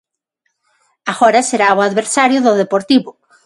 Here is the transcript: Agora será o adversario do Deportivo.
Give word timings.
Agora 1.11 1.47
será 1.49 1.69
o 1.77 1.83
adversario 1.87 2.39
do 2.45 2.57
Deportivo. 2.61 3.11